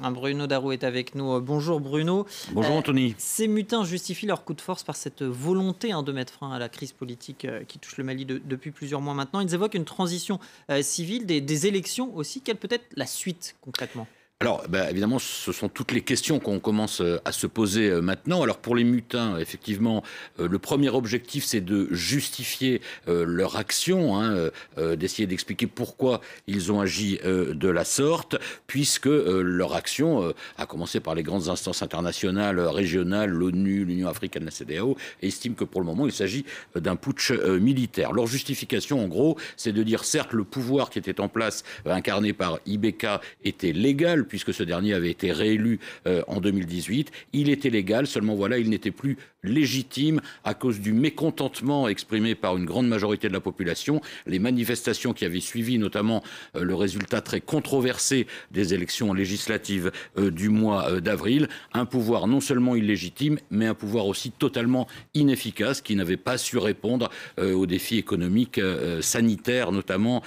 [0.00, 1.40] Bruno Darou est avec nous.
[1.40, 2.26] Bonjour Bruno.
[2.52, 3.14] Bonjour Anthony.
[3.18, 6.58] ces mutins justifient leur coup de force par cette volonté hein, de mettre fin à
[6.58, 9.40] la crise politique qui touche le Mali depuis plusieurs mois maintenant.
[9.40, 10.38] Ils évoquent une transition
[10.80, 12.40] civile, des élections aussi.
[12.40, 14.06] Quelle peut être la suite concrètement?
[14.40, 18.00] Alors, bah, évidemment, ce sont toutes les questions qu'on commence euh, à se poser euh,
[18.00, 18.40] maintenant.
[18.40, 20.04] Alors, pour les mutins, effectivement,
[20.38, 24.50] euh, le premier objectif, c'est de justifier leur action, hein,
[24.96, 28.36] d'essayer d'expliquer pourquoi ils ont agi de la sorte,
[28.66, 34.50] puisque leur action a commencé par les grandes instances internationales, régionales, l'ONU, l'Union africaine, la
[34.50, 36.44] CDAO, estime que pour le moment, il s'agit
[36.76, 38.12] d'un putsch militaire.
[38.12, 42.32] Leur justification, en gros, c'est de dire, certes, le pouvoir qui était en place, incarné
[42.32, 43.06] par IBK,
[43.44, 47.10] était légal, puisque ce dernier avait été réélu euh, en 2018.
[47.32, 52.56] Il était légal, seulement voilà, il n'était plus légitime à cause du mécontentement exprimé par
[52.56, 54.00] une grande majorité de la population.
[54.26, 56.22] Les manifestations qui avaient suivi, notamment
[56.56, 62.40] euh, le résultat très controversé des élections législatives euh, du mois d'avril, un pouvoir non
[62.40, 67.98] seulement illégitime, mais un pouvoir aussi totalement inefficace qui n'avait pas su répondre aux défis
[67.98, 68.60] économiques,
[69.00, 70.22] sanitaires, notamment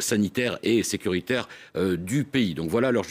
[0.00, 1.48] sanitaires et sécuritaires
[1.98, 2.54] du pays.
[2.54, 3.04] Donc voilà leur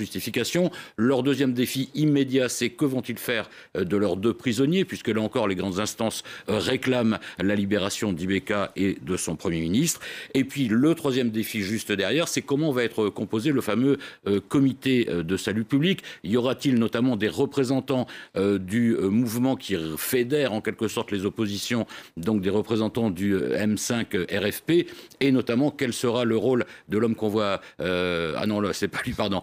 [0.97, 5.21] Leur deuxième défi immédiat, c'est que vont-ils faire euh, de leurs deux prisonniers, puisque là
[5.21, 9.99] encore, les grandes instances euh, réclament la libération d'Ibeka et de son Premier ministre.
[10.33, 14.39] Et puis le troisième défi juste derrière, c'est comment va être composé le fameux euh,
[14.39, 16.01] comité de salut public.
[16.23, 21.85] Y aura-t-il notamment des représentants du mouvement qui fédère en quelque sorte les oppositions,
[22.17, 24.87] donc des représentants du M5 RFP,
[25.19, 29.13] et notamment quel sera le rôle de l'homme qu'on voit, ah non, c'est pas lui,
[29.13, 29.41] pardon,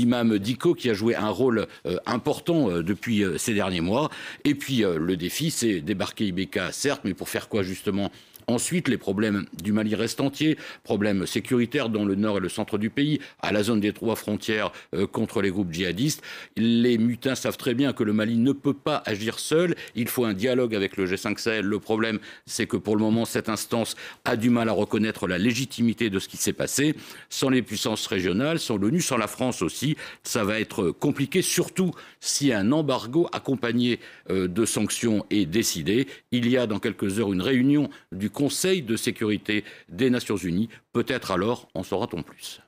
[0.00, 4.10] l'imam Diko qui a joué un rôle euh, important euh, depuis euh, ces derniers mois.
[4.44, 8.10] Et puis le défi, c'est débarquer Ibeka, certes, mais pour faire quoi justement
[8.50, 12.78] Ensuite, les problèmes du Mali restent entiers, problèmes sécuritaires dans le nord et le centre
[12.78, 16.20] du pays, à la zone des trois frontières euh, contre les groupes djihadistes.
[16.56, 20.24] Les mutins savent très bien que le Mali ne peut pas agir seul, il faut
[20.24, 21.64] un dialogue avec le G5 Sahel.
[21.64, 23.94] Le problème, c'est que pour le moment, cette instance
[24.24, 26.96] a du mal à reconnaître la légitimité de ce qui s'est passé.
[27.28, 31.92] Sans les puissances régionales, sans l'ONU, sans la France aussi, ça va être compliqué, surtout
[32.18, 36.08] si un embargo accompagné euh, de sanctions est décidé.
[36.32, 40.70] Il y a dans quelques heures une réunion du Conseil de sécurité des Nations Unies.
[40.94, 42.62] Peut-être alors en saura-t-on plus.